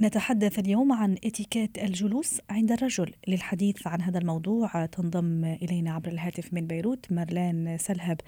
نتحدث 0.00 0.58
اليوم 0.58 0.92
عن 0.92 1.12
اتيكيت 1.24 1.78
الجلوس 1.78 2.40
عند 2.50 2.72
الرجل 2.72 3.12
للحديث 3.28 3.86
عن 3.86 4.00
هذا 4.00 4.18
الموضوع. 4.18 4.86
تنضم 4.86 5.44
إلينا 5.44 5.92
عبر 5.92 6.08
الهاتف 6.08 6.54
من 6.54 6.66
بيروت 6.66 7.12
مرلان 7.12 7.76
سلهب 7.78 8.20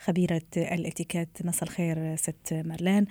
خبيرة 0.00 0.42
الاتيكيت. 0.56 1.28
مساء 1.44 1.62
الخير 1.62 2.16
ست 2.16 2.52
مرلان 2.52 3.06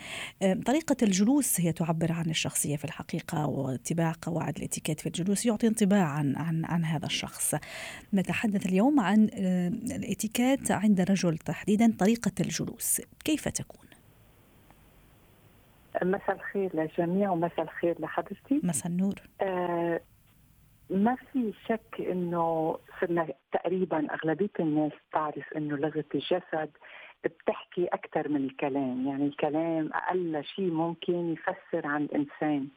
طريقة 0.66 0.96
الجلوس 1.04 1.62
هي 1.62 1.72
تعبر 1.72 2.12
عن 2.12 2.30
الشخصية 2.30 2.76
في 2.76 2.86
الحقيقة 2.86 3.46
واتباع 3.48 4.14
قواعد 4.22 4.58
الاتيكيت 4.58 5.00
في 5.00 5.08
الجلوس 5.08 5.46
يعطي 5.46 5.68
انطباع 5.68 6.06
عن 6.06 6.36
عن 6.36 6.66
عن 6.66 6.86
هذا 6.86 7.06
الشخص. 7.06 7.56
نتحدث 8.14 8.66
اليوم 8.66 9.00
عن 9.00 9.30
الاتيكيت 9.92 10.72
عند 10.72 11.00
الرجل 11.00 11.38
تحديدا 11.38 11.94
طريقة 12.00 12.32
الجلوس 12.40 13.02
كيف 13.24 13.48
تكون؟ 13.48 13.93
مساء 16.04 16.36
الخير 16.36 16.76
للجميع 16.76 17.32
ومساء 17.32 17.62
الخير 17.62 18.02
لحضرتي. 18.02 18.62
مساء 18.64 18.92
النور. 18.92 19.16
آه 19.42 20.02
ما 20.90 21.16
في 21.16 21.54
شك 21.68 22.02
إنه 22.12 22.78
صرنا 23.02 23.28
تقريبا 23.52 24.14
أغلبية 24.14 24.50
الناس 24.60 24.92
تعرف 25.12 25.54
إنه 25.58 25.78
لغة 25.78 26.06
الجسد 26.16 26.70
بتحكي 27.24 27.86
أكثر 27.86 28.30
من 28.30 28.46
الكلام، 28.46 29.08
يعني 29.08 29.26
الكلام 29.26 29.90
أقل 29.94 30.44
شيء 30.44 30.72
ممكن 30.72 31.34
يفسر 31.34 31.88
عن 31.88 32.04
الانسان، 32.04 32.68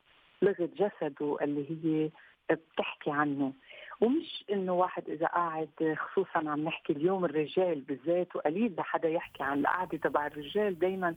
لغة 0.42 0.68
جسده 0.76 1.36
اللي 1.42 1.66
هي 1.70 2.10
بتحكي 2.50 3.10
عنه، 3.10 3.52
ومش 4.00 4.44
إنه 4.52 4.72
واحد 4.72 5.10
إذا 5.10 5.26
قاعد 5.26 5.96
خصوصا 5.96 6.50
عم 6.50 6.64
نحكي 6.64 6.92
اليوم 6.92 7.24
الرجال 7.24 7.80
بالذات 7.80 8.36
وقليل 8.36 8.74
لحدا 8.78 9.08
يحكي 9.08 9.42
عن 9.42 9.58
القعدة 9.58 9.98
تبع 9.98 10.26
الرجال 10.26 10.78
دائما 10.78 11.14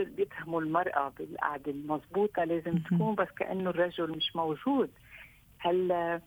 بيتهموا 0.00 0.60
المرأة 0.60 1.12
بالقعدة 1.18 1.72
المضبوطة 1.72 2.44
لازم 2.44 2.78
تكون 2.78 3.14
بس 3.14 3.28
كأنه 3.38 3.70
الرجل 3.70 4.10
مش 4.10 4.36
موجود. 4.36 4.90
هل 5.58 6.20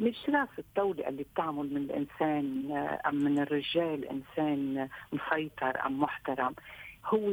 مش 0.00 0.16
راس 0.28 0.48
الطاولة 0.58 1.08
اللي 1.08 1.22
بتعمل 1.22 1.74
من 1.74 1.76
الإنسان 1.76 2.72
أم 3.06 3.14
من 3.14 3.38
الرجال 3.38 4.04
إنسان 4.08 4.88
مسيطر 5.12 5.86
أم 5.86 6.00
محترم؟ 6.00 6.54
هو 7.04 7.30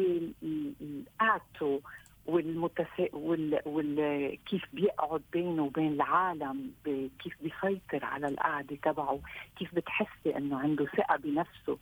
قعدته 1.19 1.81
والمتسا 2.25 3.07
وال... 3.13 3.59
وال... 3.65 4.37
كيف 4.45 4.63
بيقعد 4.73 5.21
بينه 5.33 5.63
وبين 5.63 5.93
العالم 5.93 6.71
ب... 6.85 7.09
كيف 7.23 7.33
بيسيطر 7.41 8.05
على 8.05 8.27
القعدة 8.27 8.75
تبعه 8.75 9.19
كيف 9.59 9.75
بتحسي 9.75 10.37
إنه 10.37 10.59
عنده 10.59 10.85
ثقة 10.85 11.15
بنفسه؟ 11.15 11.77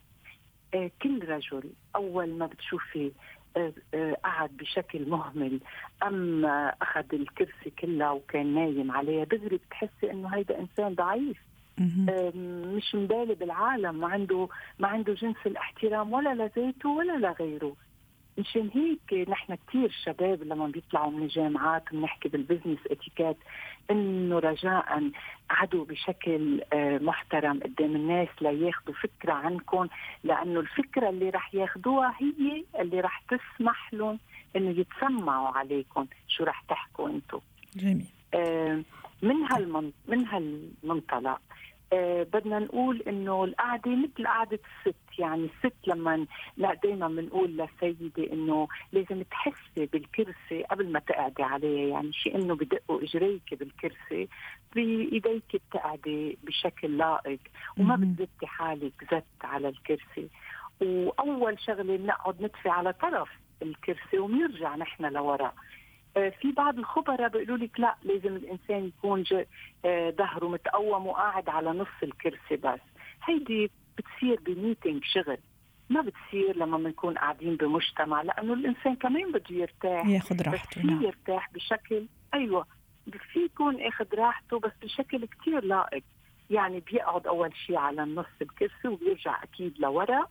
آه 0.74 0.92
كل 1.02 1.28
رجل 1.30 1.64
أول 1.96 2.30
ما 2.38 2.46
بتشوفي 2.46 3.12
قعد 4.24 4.50
بشكل 4.58 5.10
مهمل. 5.10 5.60
ام 6.04 6.46
أخذ 6.82 7.06
الكرسي 7.14 7.70
كلها 7.80 8.12
وكان 8.12 8.54
نايم 8.56 8.92
عليها 8.92 9.24
دغري 9.24 9.58
بتحسي 9.58 10.12
إنه 10.12 10.28
هيدا 10.28 10.60
إنسان 10.60 10.96
ضعيف. 10.96 11.38
مش 12.76 12.96
مبالي 12.96 13.36
بالعالم 13.36 14.00
ما 14.00 14.08
عنده 14.08 14.50
ما 14.80 14.88
عنده 14.88 15.14
جنس 15.14 15.38
الاحترام 15.46 16.14
ولا 16.14 16.34
لذاته 16.34 16.90
ولا 16.90 17.18
لغيره. 17.18 17.76
مشان 18.38 18.70
هيك 18.74 19.30
نحن 19.30 19.58
كثير 19.68 19.92
شباب 20.06 20.44
لما 20.44 20.68
بيطلعوا 20.68 21.12
من 21.12 21.24
الجامعات 21.24 21.84
بنحكي 21.92 22.30
بال 22.30 22.40
business 22.40 22.80
etiquette 22.92 23.38
إنه 23.92 24.40
رجاء 24.40 25.12
قعدوا 25.50 25.86
بشكل 25.86 26.62
آه، 26.74 26.98
محترم 26.98 27.60
قدام 27.60 27.96
الناس 27.96 28.28
لياخذوا 28.42 28.96
فكرة 28.96 29.34
عنكم 29.34 29.88
لأنه 30.24 30.60
الفكرة 30.60 31.10
اللي 31.10 31.30
رح 31.30 31.56
ياخذوها 31.56 32.16
هي 32.20 32.64
اللي 32.80 33.00
رح 33.00 33.24
تسمح 33.30 33.94
لهم 33.94 34.20
إنه 34.56 34.80
يتسمعوا 34.80 35.58
عليكم 35.58 36.08
شو 36.28 36.44
رح 36.44 36.62
تحكوا 36.70 37.10
أنتم 37.10 37.40
جميل. 37.76 38.06
آه، 38.34 38.84
من 39.22 39.44
هالمن 39.52 39.92
من 40.08 40.26
هالمنطلق 40.26 41.42
آه 41.94 42.24
بدنا 42.24 42.60
نقول 42.60 43.02
إنه 43.08 43.44
القعدة 43.44 43.92
مثل 43.96 44.28
قعدة 44.28 44.60
الست 44.86 45.20
يعني 45.20 45.50
الست 45.56 45.88
لما 45.88 46.26
لا 46.58 46.74
دائما 46.74 47.08
بنقول 47.08 47.50
للسيدة 47.58 48.34
إنه 48.34 48.68
لازم 48.92 49.22
تحسي 49.22 49.86
بالكرسي 49.86 50.64
قبل 50.72 50.92
ما 50.92 51.00
تقعدي 51.00 51.44
عليه 51.44 51.92
يعني 51.92 52.14
شيء 52.14 52.36
إنه 52.36 52.56
بدقوا 52.56 53.04
إجريك 53.04 53.54
بالكرسي 53.54 54.28
بإيديك 54.76 55.44
بتقعدي 55.70 56.38
بشكل 56.44 56.98
لائق 56.98 57.40
وما 57.78 57.96
بتزتي 57.96 58.48
حالك 58.48 58.94
زت 59.14 59.24
على 59.44 59.70
الكرسي. 59.70 60.28
وأول 60.82 61.60
شغلة 61.60 61.98
بنقعد 61.98 62.42
نطفي 62.42 62.70
على 62.70 62.94
طرف 62.94 63.30
الكرسي 63.62 64.20
وبنرجع 64.20 64.76
نحن 64.76 65.06
لورا. 65.06 65.54
في 66.14 66.52
بعض 66.52 66.80
الخبراء 66.80 67.30
بيقولوا 67.30 67.58
لك 67.58 67.80
لا 67.80 67.96
لازم 68.04 68.36
الإنسان 68.36 68.86
يكون 68.86 69.24
آه، 69.86 70.10
ظهره 70.10 70.48
متقوم 70.48 71.08
وقاعد 71.08 71.50
على 71.50 71.70
نص 71.70 72.04
الكرسي 72.04 72.56
بس. 72.56 72.80
هيدي 73.24 73.72
بتصير 73.98 74.40
بميتنج 74.46 75.04
شغل. 75.04 75.38
ما 75.90 76.02
بتصير 76.02 76.58
لما 76.58 76.78
بنكون 76.78 77.18
قاعدين 77.18 77.56
بمجتمع 77.56 78.22
لأنه 78.22 78.54
الإنسان 78.54 78.96
كمان 78.96 79.32
بده 79.32 79.56
يرتاح. 79.56 80.08
ياخذ 80.08 80.42
راحته 80.42 80.82
بس 80.82 80.86
نعم. 80.86 81.04
يرتاح 81.04 81.50
بشكل 81.54 82.06
أيوه 82.34 82.66
في 83.34 83.40
يكون 83.40 83.82
اخذ 83.82 84.06
راحته 84.14 84.60
بس 84.60 84.72
بشكل 84.84 85.26
كتير 85.26 85.64
لائق. 85.64 86.04
يعني 86.50 86.80
بيقعد 86.80 87.28
أول 87.28 87.56
شيء 87.56 87.78
على 87.78 88.04
النص 88.04 88.26
الكرسي 88.42 88.88
وبيرجع 88.88 89.44
أكيد 89.44 89.80
لورا. 89.80 90.28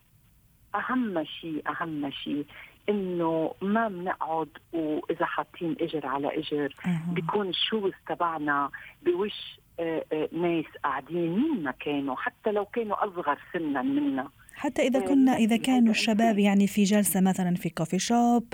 أهم 0.75 1.25
شيء 1.25 1.63
أهم 1.69 2.11
شيء 2.11 2.45
إنه 2.89 3.55
ما 3.63 3.89
بنقعد 3.89 4.49
وإذا 4.73 5.25
حاطين 5.25 5.77
إجر 5.81 6.07
على 6.07 6.39
إجر 6.39 6.75
بيكون 7.09 7.49
ال 7.49 7.56
shoes 7.56 7.93
تبعنا 8.09 8.71
بوش 9.03 9.59
آه، 9.81 10.05
آه، 10.13 10.29
ناس 10.33 10.65
قاعدين 10.85 11.39
مين 11.39 11.63
ما 11.63 11.71
كانوا 11.71 12.17
حتى 12.17 12.53
لو 12.53 12.65
كانوا 12.65 13.05
أصغر 13.05 13.39
سنا 13.53 13.83
منا. 13.83 14.29
حتى 14.55 14.83
إذا 14.83 15.01
كنا 15.01 15.37
إذا 15.37 15.57
كانوا 15.57 15.91
الشباب 15.91 16.39
يعني 16.39 16.67
في 16.67 16.85
جلسة 16.85 17.21
مثلا 17.21 17.55
في 17.55 17.71
coffee 17.71 17.99
shop 17.99 18.45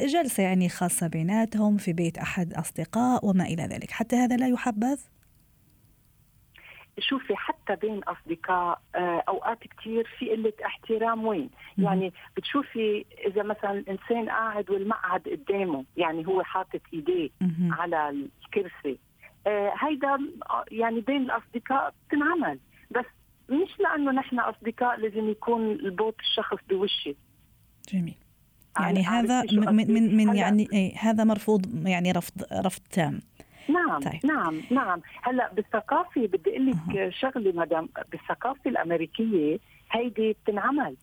جلسة 0.00 0.42
يعني 0.42 0.68
خاصة 0.68 1.06
بيناتهم 1.06 1.76
في 1.76 1.92
بيت 1.92 2.18
أحد 2.18 2.54
أصدقاء 2.54 3.26
وما 3.26 3.44
إلى 3.44 3.62
ذلك. 3.62 3.90
حتى 3.90 4.16
هذا 4.16 4.36
لا 4.36 4.48
يحبذ؟ 4.48 5.00
شوفي 7.02 7.36
حتى 7.36 7.76
بين 7.76 8.00
أصدقاء 8.02 8.80
آه، 8.94 9.22
أوقات 9.28 9.58
كثير 9.58 10.08
في 10.18 10.30
قلة 10.30 10.52
احترام. 10.66 11.26
وين؟ 11.26 11.50
يعني 11.78 12.12
بتشوفي 12.36 13.04
إذا 13.26 13.42
مثلا 13.42 13.72
الانسان 13.72 14.28
قاعد 14.28 14.70
والمقعد 14.70 15.28
قدامه 15.28 15.84
يعني 15.96 16.26
هو 16.26 16.42
حاطط 16.42 16.80
إيديه 16.92 17.30
على 17.70 18.28
الكرسي. 18.44 18.98
آه، 19.46 19.72
هيدا 19.78 20.18
يعني 20.70 21.00
بين 21.00 21.22
الأصدقاء 21.22 21.94
بتنعمل. 22.08 22.58
بس 22.90 23.06
مش 23.48 23.80
لأنه 23.80 24.12
نحن 24.12 24.38
أصدقاء 24.38 25.00
لازم 25.00 25.30
يكون 25.30 25.70
البوت 25.70 26.20
الشخص 26.20 26.58
بوشي. 26.68 27.16
جميل. 27.92 28.14
يعني 28.80 29.02
هذا 29.02 29.42
من 29.52 29.94
من, 29.94 30.16
من 30.16 30.36
يعني 30.36 30.68
إيه 30.72 30.98
هذا 30.98 31.24
مرفوض 31.24 31.86
يعني 31.86 32.12
رفض 32.12 32.42
رفض 32.52 32.82
تام. 32.90 33.20
نعم 33.68 34.00
طيب. 34.00 34.20
نعم 34.26 34.60
نعم 34.70 35.00
هلأ 35.22 35.52
بالثقافة 35.52 36.26
بدي 36.26 36.50
أقول 36.50 36.70
لك 36.70 37.10
شغلة 37.14 37.52
مدام 37.52 37.88
بالثقافة 38.10 38.70
الأمريكية 38.70 39.58
هيدي 39.90 40.32
بتنعمل 40.32 40.96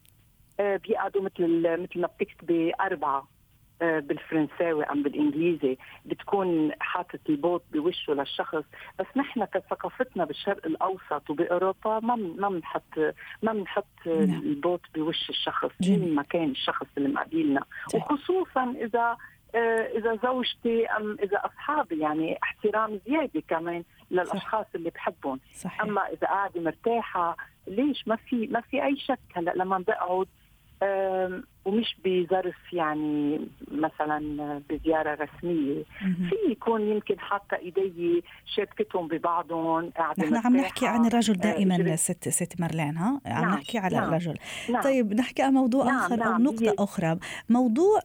آه 0.60 0.78
بيقعدوا 0.78 1.22
مثل 1.22 1.78
مثل 1.82 2.02
ما 2.02 2.08
بتكتبي 2.08 2.72
أربعة 2.82 3.28
آه 3.82 4.00
بالفرنساوي 4.00 4.84
أم 4.84 5.04
بالإنجليزي 5.04 5.78
بتكون 6.06 6.72
حاطط 6.80 7.20
البوت 7.30 7.64
بوشه 7.74 8.14
للشخص 8.14 8.64
بس 9.00 9.06
نحن 9.16 9.46
كثقافتنا 9.46 10.26
بالشرق 10.26 10.66
الأوسط 10.66 11.30
وبأوروبا 11.30 12.00
ما 12.00 12.16
ما 12.16 12.50
بنحط 12.50 13.00
ما 13.44 13.54
بنحط 13.54 13.86
نعم. 14.06 14.42
البوت 14.42 14.82
بوش 14.96 15.30
الشخص 15.30 15.72
مين 15.82 16.16
ما 16.16 16.24
كان 16.24 16.50
الشخص 16.52 16.88
اللي 16.98 17.10
مقابلنا 17.10 17.64
طيب. 17.94 18.02
وخصوصا 18.02 18.72
إذا 18.72 19.18
إذا 19.98 20.20
زوجتي 20.24 20.86
أم 20.88 21.18
إذا 21.24 21.38
أصحابي 21.46 22.00
يعني 22.00 22.40
احترام 22.44 23.00
زيادة 23.08 23.44
كمان 23.48 23.84
للأشخاص 24.12 24.66
صح. 24.66 24.76
اللي 24.76 24.90
بحبهم 24.90 25.40
صحيح. 25.54 25.82
أما 25.82 26.02
إذا 26.02 26.28
قاعدة 26.28 26.62
مرتاحة 26.62 27.38
ليش 27.68 28.08
ما 28.08 28.16
في 28.16 28.48
ما 28.48 28.62
في 28.62 28.86
أي 28.86 28.98
شك 28.98 29.20
هلأ 29.36 29.54
لما 29.56 29.78
بقعد 29.78 30.28
ومش 31.66 31.96
بظرف 32.06 32.74
يعني 32.74 33.40
مثلا 33.72 34.20
بزيارة 34.70 35.14
رسمية 35.24 35.84
في 36.00 36.52
يكون 36.52 36.82
يمكن 36.82 37.20
حاطة 37.20 37.58
إيدي 37.58 38.24
شابكتهم 38.56 39.08
ببعضهم 39.08 39.90
قاعدة 39.90 40.30
نحن 40.30 40.48
عم 40.48 40.58
نحكي 40.58 40.88
عن 40.88 41.06
الرجل 41.06 41.34
آه، 41.34 41.38
دائما 41.38 41.96
ست 41.96 42.30
ست 42.30 42.62
مرلان 42.62 42.98
ها 42.98 43.22
عم 43.26 43.42
نعم. 43.42 43.54
نحكي 43.54 43.78
على 43.78 43.98
نعم. 43.98 44.10
الرجل 44.10 44.36
نعم. 44.70 44.84
طيب 44.84 45.14
نحكي 45.14 45.42
عن 45.42 45.54
موضوع 45.54 45.86
نعم. 45.86 45.98
آخر 45.98 46.16
نعم. 46.16 46.34
أو 46.34 46.38
نقطة 46.38 46.70
هي. 46.70 46.76
أخرى 46.80 47.18
موضوع 47.50 48.00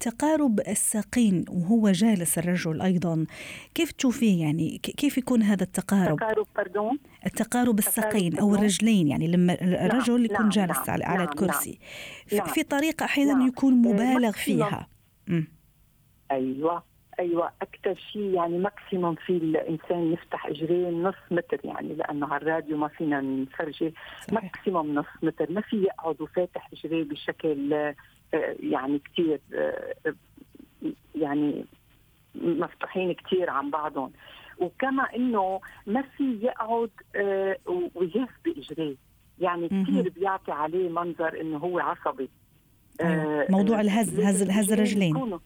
تقارب 0.00 0.60
الساقين 0.60 1.44
وهو 1.48 1.90
جالس 1.90 2.38
الرجل 2.38 2.82
أيضا 2.82 3.26
كيف 3.74 3.92
تشوفيه 3.92 4.40
يعني 4.40 4.78
كيف 4.78 5.18
يكون 5.18 5.42
هذا 5.42 5.62
التقارب 5.62 6.16
تقارب 6.16 6.46
باردون 6.56 6.98
التقارب 7.26 7.78
الساقين 7.78 8.38
أو 8.38 8.54
الرجلين 8.54 9.08
يعني 9.08 9.26
لما 9.26 9.56
نعم. 9.64 9.86
الرجل 9.86 10.24
يكون 10.24 10.40
نعم. 10.40 10.48
جالس 10.48 10.78
نعم. 10.78 10.90
على, 10.90 11.04
نعم. 11.04 11.20
الكرسي 11.20 11.78
نعم. 12.32 12.46
في 12.46 12.62
طريقة 12.62 13.06
أحيانا 13.10 13.32
نعم. 13.32 13.48
يكون 13.48 13.74
مبالغ 13.74 14.32
فيها. 14.32 14.88
م. 15.26 15.42
أيوه 16.30 16.82
أيوه 17.18 17.52
أكثر 17.62 17.94
شيء 18.12 18.34
يعني 18.34 18.58
maximum 18.58 19.14
في 19.14 19.30
الإنسان 19.30 20.12
يفتح 20.12 20.46
اجريه 20.46 20.88
نص 20.90 21.14
متر 21.30 21.60
يعني 21.64 21.94
لأنه 21.94 22.26
على 22.26 22.42
الراديو 22.42 22.76
ما 22.76 22.88
فينا 22.88 23.20
نفرجي. 23.20 23.94
maximum 24.32 24.94
نص 24.94 25.06
متر. 25.22 25.52
ما 25.52 25.60
في 25.60 25.82
يقعد 25.82 26.20
وفاتح 26.20 26.68
اجريه 26.72 27.04
بشكل 27.04 27.72
آه، 27.72 27.94
يعني 28.60 28.98
كثير 28.98 29.40
آه، 29.54 30.14
يعني 31.14 31.64
مفتوحين 32.34 33.12
كثير 33.12 33.50
عن 33.50 33.70
بعضهم. 33.70 34.12
وكما 34.58 35.16
إنه 35.16 35.60
ما 35.86 36.02
في 36.02 36.38
يقعد 36.42 36.90
آه، 37.16 37.56
ويهز 37.94 38.28
باجريه 38.44 38.96
يعني 39.40 39.68
كثير 39.68 40.12
بيعطي 40.16 40.52
عليه 40.52 40.88
منظر 40.88 41.40
إنه 41.40 41.58
هو 41.58 41.78
عصبي. 41.78 42.22
أيوة. 42.22 42.39
موضوع 43.50 43.80
الهز 43.80 44.20
هز 44.20 44.50
هز 44.50 44.72
الرجلين 44.72 45.38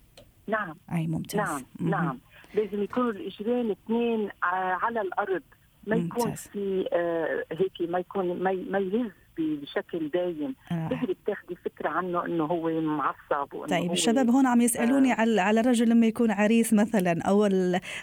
نعم. 0.46 0.76
أي 0.92 1.06
ممتاز. 1.06 1.40
نعم 1.40 1.62
مم. 1.80 1.90
نعم. 1.90 2.18
لازم 2.54 2.82
يكونوا 2.82 3.10
الاجرين 3.10 3.70
اثنين 3.70 4.30
على 4.82 5.00
الأرض. 5.00 5.42
ما 5.86 5.96
يكون 5.96 6.24
ممتاز. 6.24 6.48
في 6.52 6.88
آه 6.92 7.44
هيك 7.52 7.90
ما 7.90 7.98
يكون 7.98 8.42
ما 8.42 8.52
ما 8.52 8.78
يهز 8.78 9.10
بشكل 9.38 10.08
دايم. 10.08 10.54
آه. 10.72 10.88
تقدري 10.88 11.16
بتاخذي 11.24 11.54
فكرة 11.64 11.88
عنه 11.88 12.24
إنه 12.24 12.44
هو 12.44 12.80
معصب 12.80 13.54
وإنه 13.54 13.66
طيب 13.66 13.92
الشباب 13.92 14.30
هون 14.30 14.46
عم 14.46 14.60
يسألوني 14.60 15.12
آه. 15.12 15.14
على 15.14 15.40
على 15.40 15.60
الرجل 15.60 15.88
لما 15.88 16.06
يكون 16.06 16.30
عريس 16.30 16.72
مثلا 16.72 17.22
أو 17.22 17.46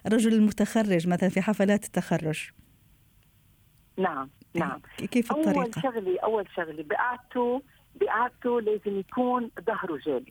الرجل 0.06 0.34
المتخرج 0.34 1.08
مثلا 1.08 1.30
في 1.30 1.42
حفلات 1.42 1.86
التخرج. 1.86 2.50
نعم 3.98 4.30
نعم. 4.56 4.82
كيف 4.98 5.32
الطريقة؟ 5.32 5.62
اول 5.62 5.72
شغله 5.82 6.20
أول 6.20 6.46
شغلة 6.56 6.84
بقعدته 6.84 7.62
بقعدته 7.96 8.62
لازم 8.62 9.00
يكون 9.00 9.52
ظهره 9.66 9.98
جالس. 9.98 10.30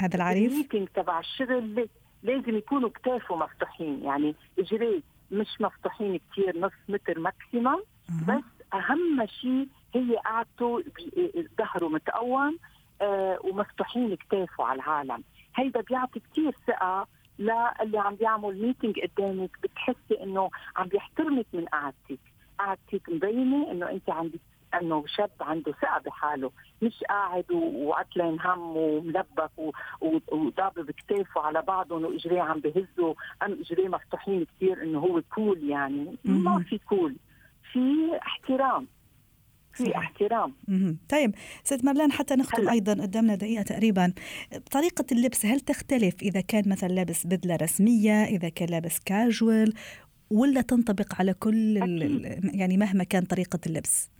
هذا 0.00 0.16
العريس؟ 0.16 0.52
ال 0.52 0.57
meeting 0.57 0.88
تبع 0.88 1.18
الشغل 1.20 1.88
لازم 2.22 2.56
يكونوا 2.56 2.88
كتافه 2.88 3.36
مفتوحين 3.36 4.02
يعني 4.02 4.34
اجريه 4.58 5.00
مش 5.30 5.60
مفتوحين 5.60 6.20
كثير 6.32 6.58
نص 6.60 6.72
متر 6.88 7.18
maximum 7.18 7.82
بس 8.28 8.44
أهم 8.74 9.26
شيء 9.26 9.68
هي 9.94 10.16
قعدته 10.16 10.84
ظهره 11.58 11.88
متقوم 11.88 12.58
آه 13.02 13.38
ومفتوحين 13.44 14.16
كتافه 14.16 14.64
على 14.64 14.76
العالم. 14.76 15.24
هيدا 15.54 15.80
بيعطي 15.80 16.20
كثير 16.20 16.54
ثقة 16.66 17.06
للي 17.38 17.98
عم 17.98 18.14
بيعمل 18.14 18.62
meeting 18.62 19.00
قدامك 19.00 19.50
بتحسي 19.62 20.22
إنه 20.22 20.50
عم 20.76 20.88
بيحترمك 20.88 21.46
من 21.52 21.64
قعدتك. 21.64 22.18
قعدتك 22.58 23.08
مبينة 23.08 23.70
إنه 23.70 23.90
أنت 23.90 24.10
عم 24.10 24.30
انه 24.74 25.04
شاب 25.06 25.30
عنده 25.40 25.72
ثقة 25.72 25.98
بحاله 26.06 26.50
مش 26.82 27.04
قاعد 27.08 27.52
وعتلان 27.52 28.40
هم 28.40 28.76
وملبك 28.76 29.50
وضابب 30.32 30.90
كتافه 30.90 31.40
على 31.40 31.62
بعضهم 31.62 32.04
وإجريه 32.04 32.40
عم 32.40 32.60
بهزوا 32.60 33.14
ام 33.42 33.52
اجريه 33.60 33.88
مفتوحين 33.88 34.46
كثير 34.56 34.82
إنه 34.82 34.98
هو 34.98 35.22
كول 35.34 35.70
يعني. 35.70 36.16
ما 36.24 36.64
في 36.68 36.78
كول 36.78 37.16
في 37.72 38.18
احترام. 38.22 38.86
في 39.72 39.96
احترام. 39.96 40.54
طيب 41.08 41.34
ست 41.64 41.84
مرلان 41.84 42.12
حتى 42.12 42.34
نختم 42.34 42.68
أيضا 42.68 42.92
قدامنا 42.92 43.34
دقيقة 43.34 43.62
تقريبا. 43.62 44.12
طريقة 44.72 45.04
اللبس 45.12 45.46
هل 45.46 45.60
تختلف 45.60 46.22
إذا 46.22 46.40
كان 46.40 46.68
مثلا 46.68 46.88
لابس 46.88 47.26
بدلة 47.26 47.56
رسمية 47.56 48.24
إذا 48.24 48.48
كان 48.48 48.68
لابس 48.68 48.98
كاجوال 48.98 49.74
ولا 50.30 50.60
تنطبق 50.60 51.14
على 51.18 51.34
كل 51.34 51.76
يعني 52.54 52.76
مهما 52.76 53.04
كان 53.04 53.24
طريقة 53.24 53.58
اللبس؟ 53.66 54.10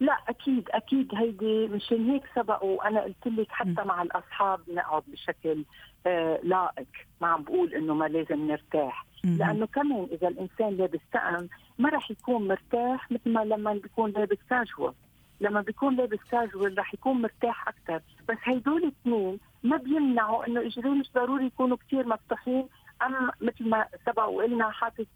لا 0.00 0.18
أكيد 0.28 0.68
أكيد 0.70 1.14
هيدي 1.14 1.68
مشان 1.68 2.10
هيك 2.10 2.22
سبقوا. 2.34 2.88
أنا 2.88 3.00
قلت 3.00 3.26
لك 3.26 3.46
حتى 3.50 3.82
م. 3.84 3.86
مع 3.86 4.02
الأصحاب 4.02 4.60
نقعد 4.68 5.02
بشكل 5.06 5.64
آه 6.06 6.40
لائق. 6.42 6.86
ما 7.20 7.28
عم 7.28 7.42
بقول 7.42 7.74
إنه 7.74 7.94
ما 7.94 8.04
لازم 8.04 8.46
نرتاح. 8.46 9.06
لأنه 9.24 9.66
كمان 9.66 10.06
إذا 10.12 10.28
الإنسان 10.28 10.76
لابس 10.76 11.00
طقم 11.12 11.48
ما 11.78 11.88
راح 11.88 12.10
يكون 12.10 12.48
مرتاح 12.48 13.12
مثل 13.12 13.30
ما 13.32 13.40
لما 13.44 13.72
بيكون 13.72 14.10
لابس 14.10 14.38
كاجوال 14.50 14.94
لما 15.40 15.60
بيكون 15.60 15.96
لابس 15.96 16.18
كاجوال 16.30 16.78
راح 16.78 16.94
يكون 16.94 17.22
مرتاح 17.22 17.68
أكثر 17.68 18.00
بس 18.28 18.36
هيدول 18.44 18.82
الاثنين 18.82 19.38
ما 19.62 19.76
بيمنعوا 19.76 20.46
إنه 20.46 20.60
اجريه 20.60 20.90
مش 20.90 21.10
ضروري 21.14 21.46
يكونوا 21.46 21.76
كثير 21.76 22.06
مفتوحين. 22.06 22.68
أم 23.02 23.30
مثل 23.40 23.68
ما 23.68 23.86
سبق 24.06 24.24
وقلنا 24.28 24.70
حاطط 24.70 25.06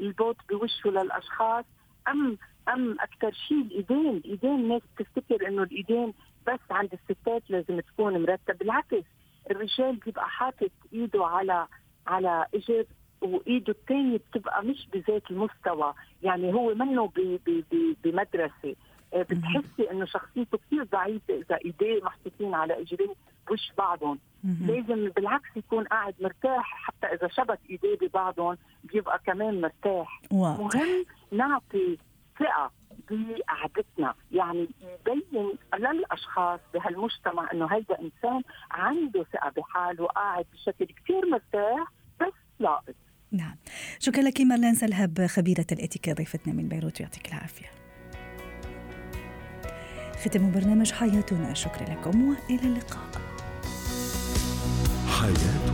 البوت 0.00 0.36
بوشه 0.50 0.90
للأشخاص 0.90 1.64
أم 2.08 2.38
أم 2.68 2.96
أكثر 3.00 3.32
شيء 3.48 3.60
الإيدين 3.60 4.08
الإيدين 4.16 4.54
الناس 4.54 4.82
بتفتكر 4.98 5.48
إنه 5.48 5.62
الإيدين 5.62 6.14
بس 6.46 6.60
عند 6.70 6.90
الستات 6.92 7.42
لازم 7.50 7.80
تكون 7.80 8.22
مرتب. 8.22 8.58
بالعكس 8.58 9.04
الرجال 9.50 9.96
بيبقى 9.96 10.28
حاطط 10.28 10.70
إيده 10.92 11.26
على 11.26 11.66
على 12.06 12.46
اجر 12.54 12.84
وإيده 13.20 13.72
الثانية 13.72 14.16
بتبقى 14.16 14.64
مش 14.64 14.88
بذات 14.92 15.22
المستوى. 15.30 15.94
يعني 16.22 16.54
هو 16.54 16.74
منه 16.74 17.10
بمدرسة. 18.04 18.76
آه، 19.14 19.22
بتحسي 19.22 19.90
إنه 19.90 20.04
شخصيته 20.04 20.58
كثير 20.58 20.84
ضعيفة 20.84 21.34
إذا 21.34 21.58
إيديه 21.64 22.02
محطوطين 22.02 22.54
على 22.54 22.80
اجريه 22.80 23.14
وش 23.50 23.72
بعضهم. 23.78 24.18
لازم 24.66 25.08
بالعكس 25.08 25.56
يكون 25.56 25.84
قاعد 25.84 26.14
مرتاح 26.20 26.74
حتى 26.86 27.06
إذا 27.06 27.28
شبك 27.28 27.58
إيديه 27.70 27.96
ببعضهم 28.08 28.58
بيبقى 28.84 29.20
كمان 29.26 29.60
مرتاح. 29.60 30.22
مهم 30.60 31.04
نعطي 31.32 31.98
ثقه 32.38 32.70
بقعدتنا. 33.10 34.14
يعني 34.32 34.68
يبين 34.80 35.22
للأشخاص 35.74 36.60
بهالمجتمع 36.74 37.52
إنه 37.52 37.66
هيدا 37.66 37.98
إنسان 38.00 38.42
عنده 38.70 39.24
ثقه 39.32 39.52
بحاله 39.56 40.06
قاعد 40.06 40.46
بشكل 40.52 40.84
كثير 40.84 41.26
مرتاح 41.30 41.92
بس 42.20 42.32
لائق 42.58 42.96
نعم. 43.32 43.56
شكرا 43.98 44.22
لك 44.22 44.40
مارلين 44.40 44.74
سلهب 44.74 45.26
خبيرة 45.26 45.66
الاتيكيت 45.72 46.16
ضيفتنا 46.16 46.54
من 46.54 46.68
بيروت. 46.68 47.00
يعطيك 47.00 47.28
العافية. 47.28 47.66
ختم 50.24 50.52
برنامج 50.52 50.92
حياتنا. 50.92 51.54
شكرا 51.54 51.82
لكم 51.82 52.28
وإلى 52.28 52.62
اللقاء. 52.62 53.10
حياتنا. 55.20 55.71